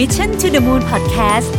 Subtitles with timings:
[0.00, 1.50] Mission to the Moon Podcast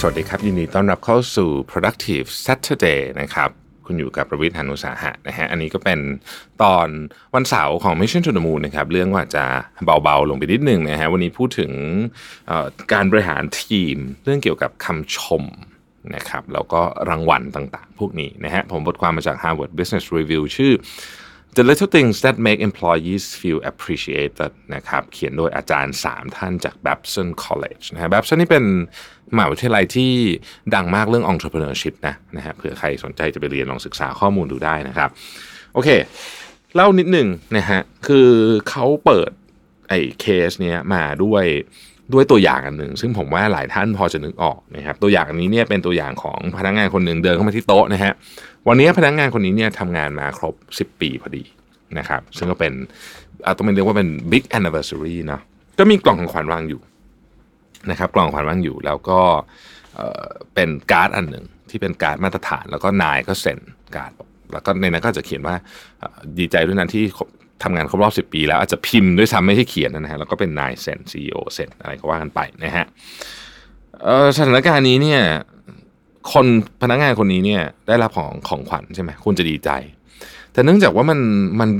[0.00, 3.50] สวัสดีครับ ยินดีต้อนรับเข้าสู่ productive Saturday นะครับ
[3.86, 5.98] คุณอยู่กับประวิทย์หานุสาหะนะฮะ อันนี้ก็เป็น
[6.62, 6.88] ตอน
[7.34, 9.44] วันเสาร์ของ Mission to the Moon นะครับ เรื่องว่าจะ
[9.84, 11.72] เบาๆลงไปนิดนึงนะฮะ วันนี้พูดถึง
[12.92, 15.44] การบริหารทีม เรื่องเกี่ยวกับคำชม
[16.16, 16.80] นะครับ แล้วก็
[17.10, 20.74] รางวัลต่างๆ พวกนี้นะฮะ ผมบทความมาจาก Harvard Business Review ชื่อ
[21.56, 28.38] The Little Things That Make Employees Feel Appreciated นะครับเขียนโดยอาจารย์ 3 ท่านจาก Babson College นะฮะ Babson
[28.40, 28.64] นี่เป็น
[29.36, 30.12] มหาวิทยาลัยที่
[30.74, 35.10] ดังมากเรื่อง entrepreneurship นะนะฮะเผื่อใครสนใจจะไปเรียนลองศึกษาข้อมูลดูได้นะครับ
[35.74, 35.88] โอเค
[36.74, 38.30] เล่านิดหนึ่งนะฮะคือ
[38.70, 39.30] เขาเปิด
[39.88, 41.44] ไอ้เคสเนี้ยมาด้วย
[42.12, 48.12] ด้วยตัวอย่างอันหนึ่งซึ่งผมว่าหลายท่านพอจะนึกออกนะครับตัวอย่างอันนี้เนี่ยเป็นตัวอย่างของพนักงานคนหนึ่งเดินเข้ามาที่โต๊ะนะฮะ
[48.68, 51.44] วันนี้พนักงานคนนี้เนี่ยทำงานมาครบ 10 ปีพอดี
[51.98, 52.72] นะครับซึ่งก็เป็น
[53.46, 55.40] อาต้องเป็นเรียกว่าเป็น big anniversary เนาะ
[55.78, 56.80] ก็มีกล่องของขวัญวางอยู่
[57.90, 59.20] นะครับกล่องของขวัญวางอยู่แล้วก็
[60.54, 63.58] เป็นการ์ดอันหนึ่งที่เป็นการ์ดมาตรฐาน แล้วก็นายก็เซ็น
[63.96, 64.12] การ์ด
[64.52, 65.54] แล้วก็ในนั้นก็จะเขียนว่า
[66.38, 67.04] ดีใจด้วยนั้นที่
[67.62, 72.86] ทำงานครบรอบ 10 ปีแล้วอาจจะพิมพ์ด้วยซ้ำไม่ใช่เขียนนะฮะแล้วก็เป็นนายเซ็น CEO เซ็นอะไรก็ว่ากันไปนะฮะ
[74.36, 75.20] สถานการณ์นี้เนี่ย
[76.32, 76.46] คน
[76.82, 79.70] พนักงานคนนี้เนี่ยได้รับของของขวัญใช่ไหมคุณจะดีใจ
[80.52, 81.18] แต่เนื่องจากว่ามัน
[81.60, 81.70] มัน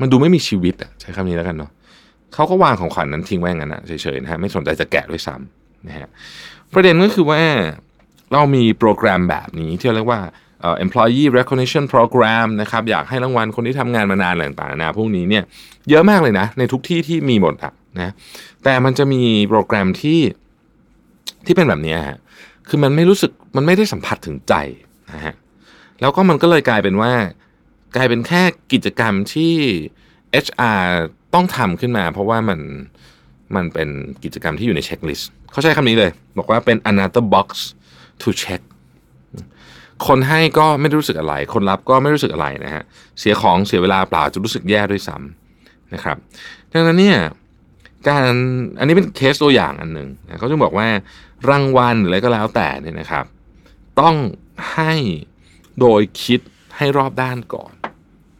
[0.00, 1.70] มันดูไม่มีชีวิตอะใช้คำนี้แล้วกันเนาะ
[2.34, 6.08] เขาก็วางของขวัญนั้นทิ้งไว้อย่างนั้นนะเฉยๆนะฮะไม่สนใจจะแกะด้วยซ้ำนะฮะ
[6.72, 7.40] ประเด็นก็คือว่า
[8.32, 10.20] เรามีโปรแกรมแบบนี้ที่เรียกว่า
[10.84, 15.44] employee recognition program นะครับอยากให้รางวัลคนที่ทำงานมานานอะไรต่างๆนะพวกนี้เนี่ย
[15.90, 18.10] เยอะมากเลยนะ ในทุกที่ที่มีหมดอะนะ
[18.64, 20.20] แต่มันจะมีโปรแกรมที่
[21.46, 22.18] ที่เป็นแบบนี้ฮะ
[22.68, 24.54] คือมันไม่รู้สึกมันไม่ได้สัมผัสถึงใจ
[25.14, 25.34] นะฮะ
[26.00, 27.12] แล้วก็มันก็เลยกลายเป็นว่า
[27.96, 29.54] กลายเป็นแค่กิจกรรมที่
[30.44, 30.82] HR
[31.34, 32.60] ต้องทำขึ้นมา เพราะว่ามัน
[33.56, 33.88] มันเป็น
[34.24, 37.48] กิจกรรมที่อยู่ในเช็คลิสต์เขาใช้คำนี้เลย บอกว่าเป็น another box
[38.22, 38.62] to check
[40.06, 42.82] คนให้ก็ไม่รู้สึกอะไร คนรับก็ไม่รู้สึกอะไรนะฮะ
[43.20, 46.16] เสียของเสียเวลาเปล่าจะรู้สึกแย่ด้วยซ้ำนะครับ
[46.72, 47.18] ดังนั้นเนี่ย
[48.08, 48.22] การ
[48.78, 50.88] อันนี้เป็นเคสตัวอย่างอันหนึ่งนะเขาจะบอกว่า
[51.50, 53.24] รางวัลหรืออะไรก็แล้วแต่เนี่ยนะครับ
[54.00, 54.16] ต้อง
[54.74, 54.94] ให้
[55.80, 56.40] โดยคิด
[56.76, 57.72] ให้รอบด้านก่อน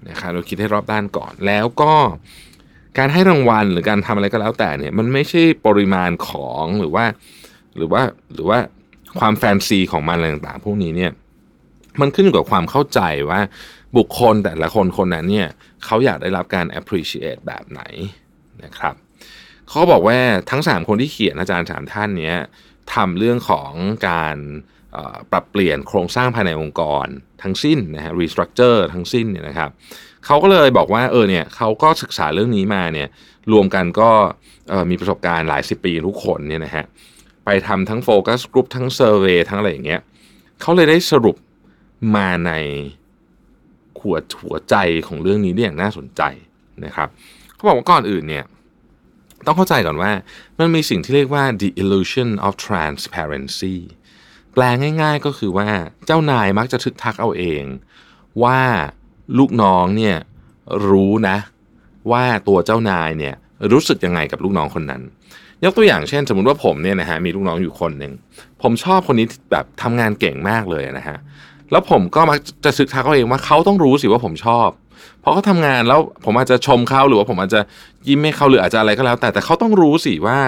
[0.08, 1.94] นะครับโดยคิดให้รอบด้านก่อน แล้วก็
[2.98, 7.04] การให้รางวัลหรือการทำอะไรก็แล้วแต่เนี่ยมันไม่ใช่ปริมาณของหรือว่า
[7.76, 8.02] หรือว่า
[8.34, 8.58] หรือว่า
[9.18, 11.12] ความแฟนซีของมันอะไรต่างๆ พวกนี้เนี่ย
[12.00, 13.40] มันขึ้นอยู่กับความเข้าใจว่า
[13.96, 15.48] บุคคลแต่ละคนคนนั้นเนี่ย
[15.84, 17.82] เขาอยากได้รับการ appreciate แบบไหน
[18.64, 18.94] นะครับ
[19.68, 20.18] เขาบอกว่า
[20.50, 22.36] ทั้ง 3 คนที่เขียนอาจารย์สามท่านเนี้ย
[22.94, 23.70] ทำเรื่องของ
[24.08, 24.36] การ
[25.30, 27.06] ปรับเปลี่ยนโครงสร้างภายในองค์กร
[27.42, 29.70] ทั้งสิ้นนะฮะ restructure ทั้งสิ้นเนี่ยนะครับ
[30.26, 33.08] เขาก็เลยบอกว่าเออเนี่ยเขาก็ศึกษาเรื่องนี้มาเนี่ย
[33.52, 34.10] รวมกันก็
[34.90, 36.84] มีประสบการณ์หลายสิบปีทุกคนเนี่ยนะฮะ
[37.44, 40.00] ไปทำทั้งโฟกัสกลุ่มทั้งเซอร์เวยทั้งอะไรอย่างเงี้ย
[40.60, 41.36] เขาเลยได้สรุป
[42.14, 42.52] มาใน
[44.00, 44.74] หัวหัวใจ
[45.06, 46.22] ของเรื่องนี้ได้อย่างน่าสนใจ
[46.84, 47.08] นะครับ
[47.54, 48.44] เขาบอกว่าก่อนอื่นเนี่ย
[49.46, 50.10] ต้องเข้าใจก่อนว่า
[50.58, 53.76] มันมีสิ่งที่เรียกว่า the illusion of transparency
[54.52, 54.62] แปล
[55.02, 55.68] ง่ายๆก็คือว่า
[56.06, 57.64] เจ้านายมักจะทึกทักเอาเอง
[58.42, 58.60] ว่า
[59.38, 60.16] ลูกน้องเนี่ย
[60.88, 61.36] รู้นะ
[62.10, 63.34] ว่าตัวเจ้านายเนี่ย
[63.72, 65.02] รู้สึกยังไงกับลูกน้องคนนั้น
[65.64, 68.12] ยกตัวอย่างเช่น สมมติว่าผมเนี่ยนะฮะมีลูกน้องอยู่คนหนึ่ง
[68.62, 71.18] ผมชอบคนนี้แบบทำงานเก่งมากเลยนะฮะ
[71.71, 74.69] แล้วผมก็มักจะทึกทักเขาเองว่าเขาต้องรู้สิว่าผมชอบ
[75.21, 77.60] เพราะเขาทำงานแล้วผมอาจจะชมเขาหรือว่าผมอาจจะ
[78.09, 80.38] ยิ้มให้เขาหรืออาจจะอะไรก็แล้ว แต่แต่เขาต้องรู้สิว่า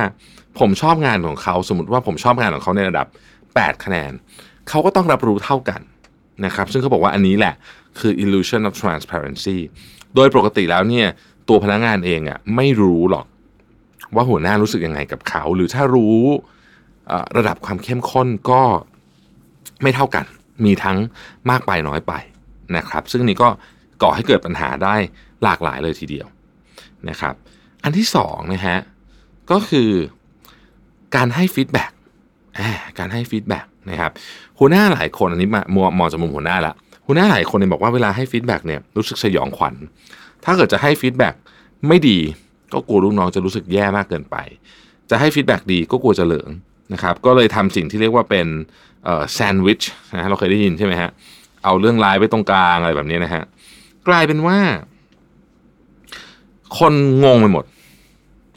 [0.58, 3.06] ผมชอบงานของเขาสมมติว่าผมชอบงานของเขาในระดับ
[3.46, 4.12] 8 คะแนน
[4.68, 5.80] เขาก็ต้องรับรู้เท่ากัน
[6.44, 7.54] นะครับ ซึ่งเขาบอกว่าอันนี้แหละ
[7.98, 9.58] คือ illusion of transparency
[10.14, 11.06] โดยปกติแล้วเนี่ย
[11.48, 13.26] ตัวพนักงานเองอะไม่รู้หรอก
[14.14, 16.18] ว่าหัวหน้ารู้สึกยังไงกับเขา หรือถ้ารู้
[17.36, 18.62] ระดับความเข้มข้นก็
[19.82, 20.24] ไม่เท่ากัน
[20.64, 20.98] มีทั้ง
[21.50, 22.12] มากไปน้อยไป
[22.76, 23.48] นะครับ ซึ่งนี่ก็
[24.02, 24.94] ก่อให้เกิดปัญหาได้
[25.44, 26.26] หลากหลายเลยทีเดียว
[27.08, 27.34] นะครับ
[27.84, 28.78] อันที่สองนะฮะ
[29.50, 29.90] ก็คือ
[31.16, 31.90] การให้ฟีดแบ็ก
[32.98, 34.12] การให้ฟีดแบ็กนะครับ
[34.58, 36.74] หัวหน้าหลายคนอันนี้มามมองจากมุมหัวหน้าละ
[37.06, 39.74] หัวหน้าหลายคนเนี่ยบอกว่าเวลาให้ฟีดแบ็กเนี่ยรู้สึกสยองขวัญ
[40.44, 41.34] ถ้าเกิดจะให้ฟีดแบ็ก
[41.88, 42.18] ไม่ดี
[42.72, 44.36] ก็กลัวลูกน้องจะรู้สึกแย่มากเกินไป
[45.10, 46.48] จะให้ฟีดแบ็กดีก็กลัวจะเหลิง
[46.92, 48.46] นะครับก็เลยทำสิ่งที่เรียกว่าเป็น
[49.32, 49.82] แซนด์วิช
[50.14, 51.10] นะฮะเราเคยได้ยินใช่ไหมฮะ
[51.64, 53.42] เอาเรื่องร้ายไว้ตรงกลางอะไรแบบนี้นะฮะ
[54.08, 54.58] กลายเป็นว่า
[56.78, 56.94] คน
[57.24, 57.64] งงไปหมด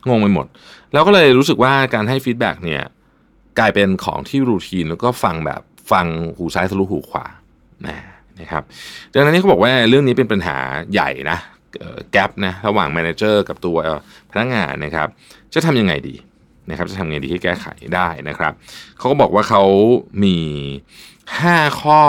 [0.09, 0.45] งงไปหมด
[0.93, 2.83] แล้วก็เลยรู้สึกว่าการให้ฟีดแบ็กเนี่ย
[3.59, 5.61] กลายเป็นของที่ routine แล้วก็ฟังแบบ
[5.91, 6.05] ฟัง
[6.37, 7.25] หูซ้ายทะลุหูขวา
[7.87, 7.97] นะ
[8.39, 8.63] นะครับ
[9.13, 10.57] ดังนั้นนี่เขาบอกว่าเรื่องนี้เป็นปัญหา
[10.93, 11.37] ใหญ่นะ
[12.11, 13.77] gap นะระหว่าง manager กับตัว
[14.31, 15.07] พนักงานนะครับ
[15.53, 16.15] จะทำยังไงดี
[16.71, 17.65] นะครับจะทำยังไงดีที่แก้ไข
[17.95, 18.53] ได้นะครับ
[18.97, 19.63] เขาก็บอกว่าเขา
[20.23, 20.37] มี
[21.09, 22.01] 5 ข้อ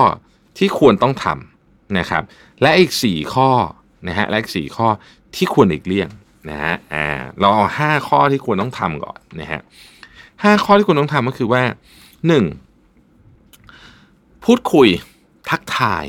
[0.59, 2.23] ที่ควรต้องทำนะครับ
[2.63, 3.51] และอีก 4 ข้อ
[4.09, 4.89] นะฮะและอีก 4 ข้อ
[5.37, 6.09] ที่ควรหลีกเลี่ยง
[6.51, 7.07] นะฮะอ่า
[7.41, 9.61] เราเอา 5 ข้อที่ควรต้องทำก่อนนะฮะ
[10.43, 11.63] ห้าข้อที่ควรต้องทำก็คือว่า
[13.25, 14.45] 1.
[14.45, 14.89] พูดคุย
[15.51, 16.05] ทักทาย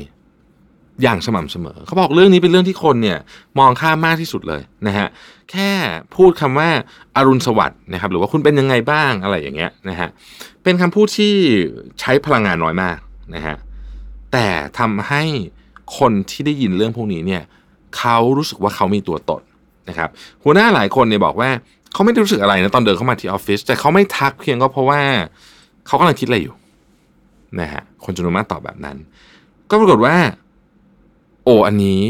[1.02, 3.18] อย่างสม่ำเสมอ เขาบอกเรื่องนี้เป็นเรื่องที่คนเนี่ย
[3.58, 5.08] มองข้ามมากที่สุดเลยนะฮะ
[5.50, 5.70] แค่
[6.16, 6.68] พูดคำว่า
[7.16, 10.08] อารุณสวัสดิ์นะครับ หรือว่าคุณเป็นยังไงบ้างอะไรอย่างเงี้ยนะฮะ
[10.62, 11.34] เป็นคำพูดที่
[12.00, 12.98] ใช้พลังงานน้อยมาก
[13.34, 13.56] นะฮะ
[14.32, 14.46] แต่
[14.78, 15.22] ทำให้
[15.98, 17.42] คนที่ได้ยินเรื่องพวกนี้เนี่ย
[17.96, 19.42] เขารู้สึกว่าเขามีตัวตน
[19.88, 20.08] นะครับ
[20.42, 21.50] หัวหน้าหลายคนเนี่ยบอกว่า
[21.92, 25.00] เขาไม่ได้รู้สึกอะไรนะตอนเดินเข้ามาที่ออฟฟิศแต่เขาไม่ทักเพียงก็เพราะว่า
[25.86, 26.54] เขากำลังคิดอะไรอยู่
[27.60, 28.96] นะฮะคนจำนวนมากตอบแบบนั้น
[29.70, 30.16] ก็ปรากฏว่า
[31.44, 32.00] โอ้อันนี้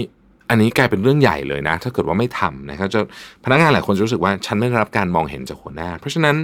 [0.50, 3.00] อันนี้กลายเป็นเรื่องใหญ่เลยนะ ถ้าเกิดว่าไม่ทำนะครับจะ
[3.44, 6.36] พนักงานหลายคนจะรู้สึกว่าฉันไม่ได้รับการมองเห็นจากหัวหน้า เพราะฉะนั้น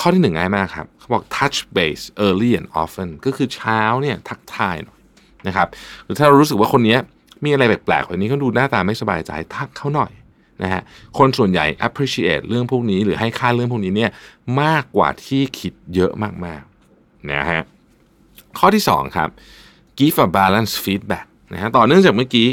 [0.00, 5.00] ข้อที่หนึ่งง่ายมากครับเขาบอก touch base early and often ก็คือเช้าเนี่ยทักทายหน่อย
[5.46, 5.68] นะครับ
[6.04, 6.96] หรือถ้าเรารู้สึกว่าคนนี้
[7.44, 10.12] มีอะไรแปลกๆคนนี้เขาดูหน้าตาไม่สบายใจทักเขาหน่อย
[10.62, 10.82] นะฮะ
[11.18, 14.10] คนส่วนใหญ่ appreciate เรื่องพวกนี้ หรือให้ค่าเรื่องพวกนี้เนี่ย
[14.62, 16.12] มากกว่าที่คิดเยอะ
[16.44, 17.60] มากๆนะฮะ
[18.58, 19.28] ข้อที่สองครับ
[19.98, 22.48] give a balance feedback นะฮะต่อเนื่องจากเมื่อกี้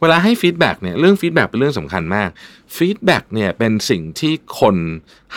[0.00, 2.28] เวลาให้ฟีดแบ็กเนี่ยเรื่องฟีดแบ็กเป็นเรื่องสำคัญมาก
[2.76, 4.76] ฟีดแบ็กเนี่ยเป็นสิ่งที่คน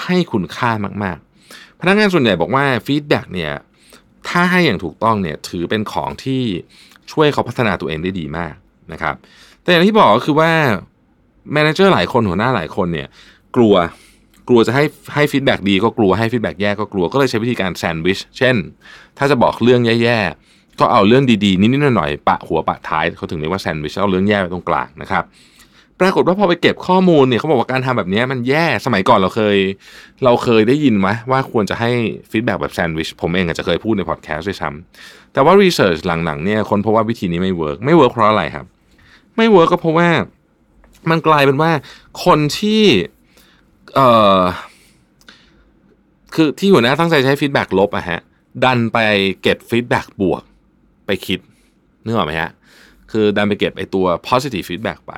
[0.03, 0.71] ให้คุณค่า
[1.03, 3.51] มากๆ พนักงานส่วนใหญ่บอกว่าฟีดแบ็กเนี่ย
[4.29, 6.41] ถ้าให้อย่างถูกต้องเนี่ยถือเป็นของที่
[7.11, 8.53] ช่วยเขาพัฒนาตัวเองได้ดีมาก
[8.91, 9.15] นะครับ
[9.63, 10.51] แต่อย่างที่บอกก็คือว่า
[11.53, 13.07] manager หลายคนหัวหน้าหลายคนเนี่ย
[13.55, 13.75] กลัว
[14.47, 14.83] กลัวจะให้
[15.13, 18.55] ให้ฟีดแบ็กดีก็กลัวให้ฟีดแบ็กแย่ก็กลัวก็เลยใช้วิธีการแซนด์วิชเช่น
[19.17, 25.23] ถ้าจะบอกเรื่องแย่ๆ ก็เอาเรื่องดีๆ นิดๆหน่อยๆปะหัวปะท้ายเขาถึงเรียกว่าแซนด์วิชเอาเรื่องแย่ไปตรงกลางนะครับ
[25.99, 29.57] ปรากฏว่าพอไปเก็บข้อมูลเนี่ยเขาบอกว่าการทำแบบนี้มันแย่สมัยก่อนเราเคย
[30.23, 31.91] เราเคยได้ยินไหมว่าควรจะให้
[32.31, 38.65] ฟีดแบ็กแบบแซนด์วิชผมเองอาจจะเคยพูดในพอดแคสต์ด้วยซ้ำแต่ว่า research หลังๆเนี่ยคนพบว่าวิธีนี้ไม่ work ไม่ work เพราะอะไรครับ
[39.37, 40.09] ไม่ work ก็เพราะว่า
[41.09, 41.71] มันกลายเป็นว่า
[42.25, 42.83] คนที่
[43.95, 44.07] เอ่
[44.39, 44.41] อ
[46.33, 48.19] คือที่หัวหน้าตั้งใจให้ฟีดแบ็กลบอะฮะ
[48.63, 48.97] ดันไป
[49.41, 50.43] เก็บฟีดแบ็กบวก
[51.25, 51.39] คิด
[52.03, 52.51] นึกออกไหมฮะ
[53.11, 55.13] คือดันไปเก็บไอตัว positive feedback ไป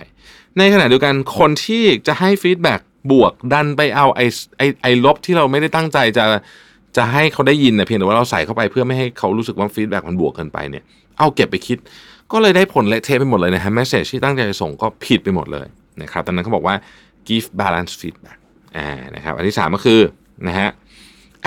[0.58, 4.22] ในขณะเดียวกันคนที่จะให้ feedback บวกดันไปเอาไอ
[4.58, 6.26] ไอไอลบที่เราไม่ได้ตั้งใจจะ
[6.98, 10.84] จะให้เขาได้ยินนะเพียงแต่ว่าเราใส่เข้าไปเพื่อไม่ให้เขารู้สึกว่า feedback มันบวกเกินไปเนี่ย
[11.20, 11.78] เอาเก็บไปคิด
[12.32, 15.68] ก็เลยได้ผลเละเทะไปหมดเลยนะฮะ message ที่ตั้งใจจะส่งก็ผิดไปหมดเลย
[16.02, 16.76] นะครับตอนนั้นเขาบอกว่า
[17.28, 18.40] give balance feedback
[18.78, 20.00] อ่านะครับอันที่สามก็คือ
[20.48, 20.70] นะฮะ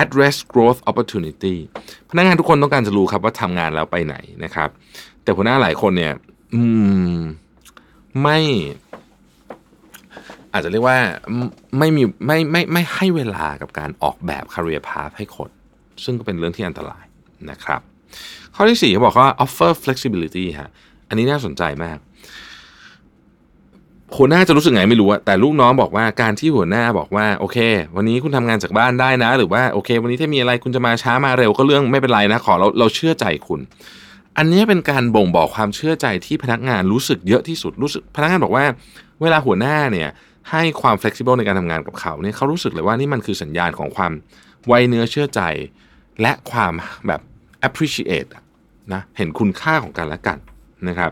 [0.03, 1.57] address growth opportunity
[2.11, 4.69] พนักงานทุกคนต้องการจะรู้ครับว่าทำงานแล้วไปไหนนะครับ
[5.23, 6.15] แต่หัวหน้าหลายคนเนี่ย
[6.55, 6.63] อื
[7.17, 7.19] ม
[8.23, 8.39] ไม่
[10.53, 10.99] อาจจะเรียกว่า
[11.79, 15.51] ไม่มีไม่ไม่ไม่ให้เวลากับการออกแบบ career path ให้คน
[16.05, 17.05] ซึ่งก็เป็นเรื่องที่อันตราย
[17.51, 17.81] นะครับ
[18.55, 20.71] ข้อที่สี่เขาบอกว่า offer flexibility ฮะ
[21.09, 21.99] อันนี้น่าสนใจมาก
[24.17, 27.59] หัวหน้าจะรู้สึกไงไม่รู้อะแต่ลูกน้องบอกว่าการที่หัวหน้าบอกว่าโอเค
[27.97, 33.61] วันนี้คุณทำงานจากบ้านได้นะ หรือว่าโอเค วันนี้ถ้ามีอะไรคุณจะมาช้ามาเร็วก็เรื่องไม่เป็นไรนะ ขอเราเราเชื่อใจคุณ
[34.39, 38.65] อันนี้เป็นการบ่งบอกความเชื่อใจที่พนักงานรู้สึกเยอะที่สุดรู้สึกพนักงานบอกว่า
[39.23, 40.09] เวลาหัวหน้าเนี่ย
[40.51, 44.13] ให้ความ flexible ในการทำงานกับเขาเนี่ยเขารู้สึกเลยว่านี่มันคือสัญญาณของความ
[44.67, 45.41] ไวเนื้อเชื่อใจ
[46.23, 46.73] และความ
[47.07, 47.21] แบบ
[47.69, 48.31] appreciate
[48.93, 50.39] นะเห็นคุณค่าของกันและกัน
[50.89, 51.11] นะครับ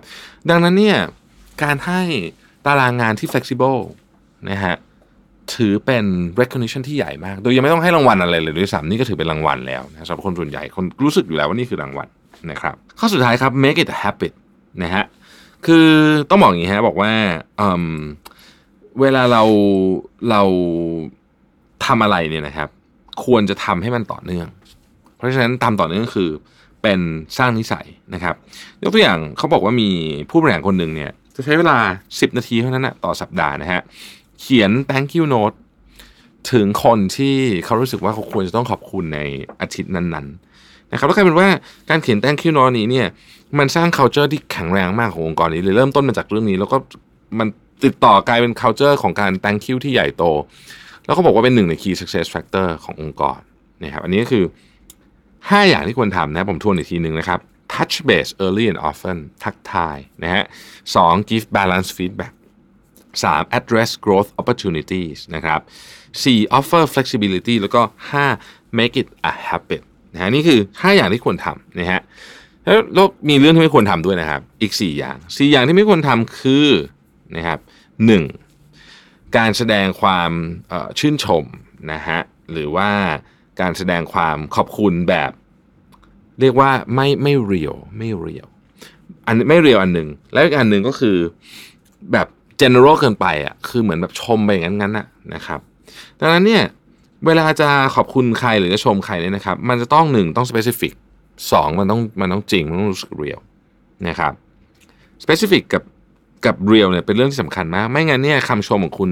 [0.50, 0.98] ดังนั้นเนี่ย
[1.62, 2.02] การให้
[2.66, 3.80] ตารางงานที่ flexible
[4.50, 4.76] นะฮะ
[5.54, 6.04] ถือเป็น
[6.40, 12.08] recognition ที่ใหญ่มาก โดยยังไม่ต้องให้รางวัลอะไรเลยด้วยซ้ำนี่ก็ถือเป็นรางวัลแล้วนะสำหรับคนส่วนใหญ่คนรู้สึกอยู่แล้วว่านี่คือรางวัล
[12.50, 14.32] นะครับข้อสุดท้ายครับ make it a habit
[14.82, 15.04] นะฮะ
[15.66, 15.88] คือ
[16.30, 17.12] ต้องบอกอย่างนี้ฮะบอกว่า
[19.00, 19.42] เวลาเรา
[20.30, 20.42] เรา
[21.86, 22.68] ทำอะไรเนี่ยนะครับ
[23.24, 24.48] ควรจะทำให้มันต่อเนื่อง
[25.16, 26.30] เพราะฉะนั้นตาต่อเนื่องคือ
[26.82, 27.00] เป็น
[27.38, 28.34] สร้างนิสัยนะครับ
[28.82, 29.88] ยกตัวอย่างเขาบอกว่ามี
[30.30, 31.76] ผู้บริหารคนหนึ่งเนี่ย จะใช้เวลา
[32.08, 33.80] 10 นาทีเท่านั้นนะต่อสัปดาห์นะฮะ
[34.40, 35.56] เขียน thank you note
[36.52, 39.20] ถึงคนที่เขารู้สึกว่าเขาควรจะต้องขอบคุณใน
[39.60, 41.48] อาทิตย์นั้นๆนะครับแล้วกลายเป็นว่า
[41.90, 43.06] การเขียน thank you note นี้เนี่ย
[43.58, 46.76] มันสร้าง culture ที่แข็งแรงมากขององค์กรนี้เลยเริ่มต้นมาจากเรื่องนี้ แล้วก็
[47.38, 47.48] มัน
[47.84, 50.24] ติดต่อกลายเป็น culture ของการ thank you ที่ใหญ่โต
[51.06, 53.38] แล้วก็บอกว่าเป็นหนึ่งใน key success factor ขององค์กร
[53.82, 54.44] นะครับอันนี้ก็คือ
[55.06, 57.40] 5 อย่างที่ควรทำนะผมทวนอีกทีหนึ่งนะครับ
[57.76, 60.44] touch base early and often ทักทายนะฮะ
[60.94, 62.34] สอง give balance feedback
[63.22, 65.60] 3 address growth opportunities นะครับ
[66.22, 67.82] 4 offer flexibility แล้วก็
[68.30, 72.00] 5 make it a habit นะฮะนี่คือ 5 อย่างที่ควรทำนะฮะ
[72.94, 76.68] แล้วมีเรื่องที่ไม่ควรทำด้วยนะครับ อีก 4 อย่าง 4 อย่างที่ไม่ควรทำคือ
[77.36, 77.58] นะครับ
[78.06, 78.24] หนึ่ง
[79.36, 80.30] การแสดงความ
[80.98, 81.44] ชื่นชม
[81.92, 82.20] นะฮะ
[82.52, 82.90] หรือว่า
[83.60, 85.32] การแสดงความขอบคุณแบบ
[86.40, 88.46] เรียกว่าไม่ไม่เรียวไม่เรียว
[89.26, 91.16] อันไม่เรียวอันหนึ่งแล้วอีกอันหนึ่งก็คือ
[92.12, 92.26] แบบ
[92.60, 95.60] general เกินไปอะคือเหมือนแบบชมไปอย่างนั้นๆนะนะครับ
[96.20, 96.62] ดังนั้นเนี่ย
[97.26, 100.92] เวลาจะขอบคุณใครหรือจะชมใครเนี่ยนะครับ มันจะต้องหนึ่งต้อง specific
[101.52, 103.40] สองมันต้องมันต้องจริงมันต้องรู้สึกเรียล
[104.08, 104.32] นะครับ
[105.24, 105.82] specific กับ
[106.46, 109.10] กับเรียลเนี่ยเป็นเรื่องที่สำคัญมาก ไม่งั้นเนี่ยคำชมของคุณ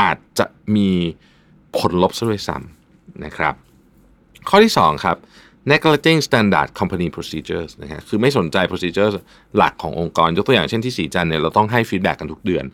[0.00, 0.46] อาจจะ
[0.76, 0.88] มี
[1.76, 3.54] ผลลบซะด้วยซ้ำนะครับ
[4.48, 5.16] ข้อที่ 2 ครับ
[5.72, 9.14] neglecting standard company procedures นะฮะ คือไม่สนใจ procedures
[9.56, 12.64] หลักขององค์กร ยกตัวอย่างเช่นที่สีจันเนี่ย เราต้องให้ feedback กันทุกเดือน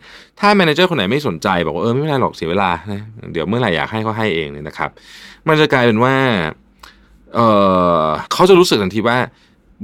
[0.41, 4.91] ถ้า manager คนไหนไม่สนใจ บอกว่า เออ ไม่เป็นไรหรอก เสียเวลานะเดี๋ยวเมื่อไหร่อยากให้เขาให้เองเนี่ยนะครับ
[5.49, 6.15] มันจะกลายเป็นว่า
[7.35, 7.41] เอ
[8.05, 9.19] อเขาจะรู้สึกทันทีว่า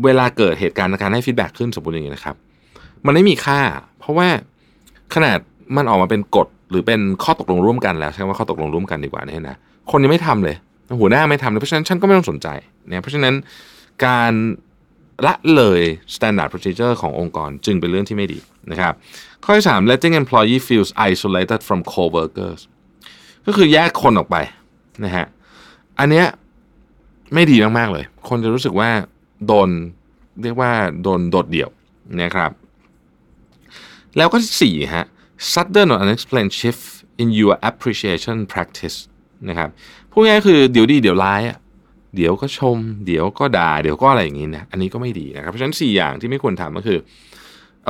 [0.05, 2.37] เวลาเกิดเหตุการณ์การให้ feedback ขึ้นสมบูรณ์อย่างนี้นะครับ
[3.07, 3.61] มันไม่มีค่า
[3.99, 4.29] เพราะว่า
[5.15, 5.39] ขนาด
[5.77, 9.57] มันออกมาเป็นกฎหรือเป็นข้อตกลงร่วมกันแล้ว ใช่ไหมว่าข้อตกลงร่วมกันดีกว่านี่นะ
[9.91, 10.57] คนยังไม่ทำเลย
[11.01, 12.49] หัวหน้าไม่ทำเพราะฉะนั้นฉันก็ไม่ต้องสนใจ
[12.89, 13.35] เนี่ยเพราะฉะนั้น
[14.07, 14.33] การ
[15.27, 15.81] ละเลย
[16.15, 18.39] standard procedure ขององค์กรจึงเป็นเรื่องที่ไม่ดี
[18.71, 18.95] นะครับ
[19.45, 22.61] ข้อที่3 letting employee feels isolated from co-workers
[23.47, 24.37] ก็คือแยกคนออกไป
[25.05, 25.27] นะฮะ
[25.99, 26.27] อันเนี้ย
[27.35, 28.91] ไม่ดีมาก ๆ เลย คนจะรู้สึกว่า
[29.47, 29.69] โดน
[30.43, 31.71] เรียกว่าโดนโดดเดี่ยว
[32.23, 32.51] นะครับ
[34.17, 35.07] แล้วก็สี่ฮะ
[35.53, 36.85] sudden or unexplained shift
[37.23, 38.97] in your appreciation practice
[39.49, 39.69] นะครับ
[40.13, 41.59] พูดง่ายคือเดี๋ยวดีเดี๋ยวร้ายอะ
[42.17, 46.99] เดี๋ยวก็ชม เดี๋ยวก็ด่า เดี๋ยวก็อะไรอย่างงี้นะอันนี้ก็ไม่ดีนะครับเพราะฉะนั้น 4 อย่างที่ไม่ควรทำก็คือ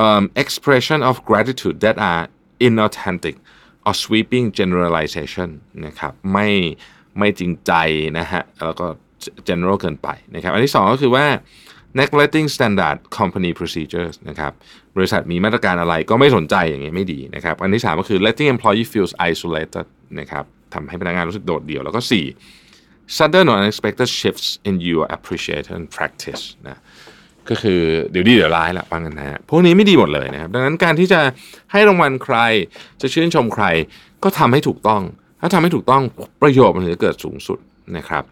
[0.05, 2.23] um, expression of gratitude that are
[2.67, 3.35] inauthentic
[3.87, 5.49] or sweeping generalization
[5.85, 6.47] นะครับไม่
[7.17, 7.73] ไม่จริงใจ
[8.17, 8.85] นะฮะแล้วก็
[9.47, 11.25] general เกินไปนะครับอันที่ 2 ก็คือว่า
[11.99, 14.51] neglecting standard company procedures นะครับ
[14.95, 19.85] บริษัทมีมาตรการอะไรก็ไม่สนใจอย่างนี้ไม่ดีนะครับ อันที่ 3 ก็คือ letting employee feels isolated
[20.19, 22.01] นะครับ ทำให้พนักงานรู้สึกโดดเดี่ยว แล้วก็
[22.57, 26.81] 4 sudden or unexpected shifts in your appreciation practice นะ
[27.49, 31.19] ก็คือเดี๋ยวดีเดี๋ยวร้ายละว่างันนะฮะพวกนี้ไม่ดีหมดเลยนะครับ ดังนั้นการที่จะ
[31.71, 32.37] ให้รางวัลใคร
[33.01, 33.65] จะชื่นชมใคร
[34.23, 35.01] ก็ทำให้ถูกต้อง
[35.41, 36.03] ถ้าทำให้ถูกต้อง
[36.41, 37.59] ประโยชน์มันจะเกิดสูงสุด
[37.97, 38.23] นะครับ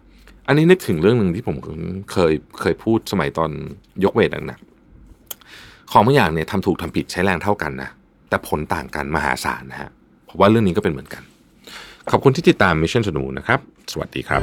[0.46, 1.56] อันนี้นึกถึงเรื่องหนึ่งที่ผม
[2.12, 3.50] เคยเคยพูดสมัยตอน
[4.04, 7.90] ยกเวทหนักๆของบางอย่างเนี่ยทำถูกทำผิดใช้แรงเท่ากันนะ
[8.28, 9.90] แต่ผลต่างกันมหาศาลนะฮะ
[10.24, 11.22] เพราะว่าเรื่องนี้ก็เป็นเหมือนกัน
[12.10, 13.60] ขอบคุณที่ติดตาม Mission to the Moon นะครับ
[13.92, 14.42] สวัสดีครับ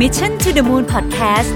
[0.00, 1.52] Mission to the Moon Podcast